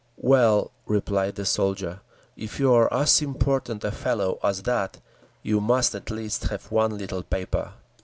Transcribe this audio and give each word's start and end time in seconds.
"Well," 0.17 0.71
replied 0.87 1.35
the 1.35 1.45
soldier, 1.45 2.01
"if 2.35 2.59
you're 2.59 2.91
as 2.91 3.21
important 3.21 3.83
a 3.83 3.91
fellow 3.91 4.39
as 4.43 4.63
that 4.63 4.97
you 5.43 5.61
must 5.61 5.93
at 5.93 6.09
least 6.09 6.45
have 6.45 6.71
one 6.71 6.97
little 6.97 7.21
paper." 7.21 7.73